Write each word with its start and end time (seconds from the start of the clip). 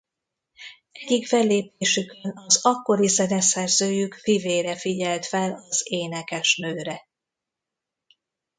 Egyik 0.91 1.27
fellépésükön 1.27 2.37
az 2.45 2.65
akkori 2.65 3.07
zeneszerzőjük 3.07 4.13
fivére 4.13 4.75
figyelt 4.75 5.25
fel 5.25 5.51
az 5.53 5.81
énekesnőre. 5.83 7.07